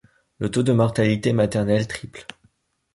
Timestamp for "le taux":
0.39-0.63